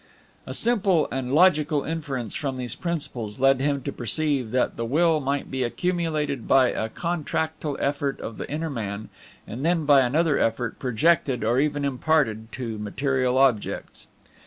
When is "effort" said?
7.79-8.19, 10.39-10.79